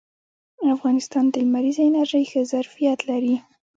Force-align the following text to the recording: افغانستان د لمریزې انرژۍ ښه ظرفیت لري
افغانستان 0.75 1.25
د 1.29 1.35
لمریزې 1.45 1.83
انرژۍ 1.89 2.23
ښه 2.31 2.41
ظرفیت 2.51 2.99
لري 3.09 3.35